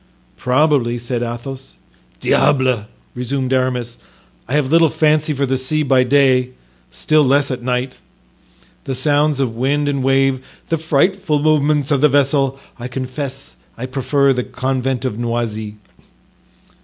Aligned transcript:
"Probably," 0.35 0.97
said 0.97 1.21
Athos. 1.21 1.75
"Diable!" 2.19 2.85
resumed 3.13 3.53
Aramis, 3.53 3.99
"I 4.47 4.53
have 4.53 4.71
little 4.71 4.89
fancy 4.89 5.31
for 5.31 5.45
the 5.45 5.57
sea 5.57 5.83
by 5.83 6.03
day, 6.03 6.53
still 6.89 7.23
less 7.23 7.51
at 7.51 7.61
night; 7.61 7.99
the 8.85 8.95
sounds 8.95 9.39
of 9.39 9.55
wind 9.55 9.87
and 9.87 10.03
wave, 10.03 10.43
the 10.69 10.79
frightful 10.79 11.39
movements 11.43 11.91
of 11.91 12.01
the 12.01 12.09
vessel; 12.09 12.57
I 12.79 12.87
confess 12.87 13.57
I 13.77 13.85
prefer 13.85 14.33
the 14.33 14.43
convent 14.43 15.05
of 15.05 15.19
Noisy." 15.19 15.75